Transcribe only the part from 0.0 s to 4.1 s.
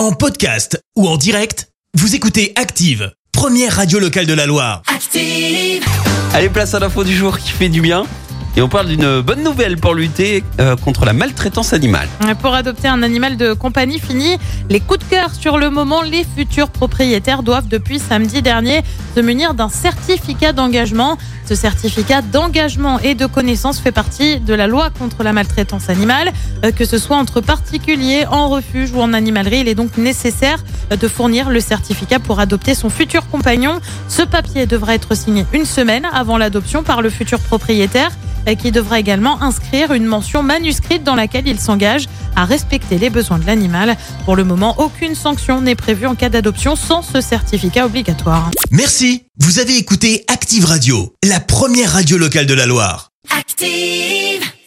En podcast ou en direct, vous écoutez Active, première radio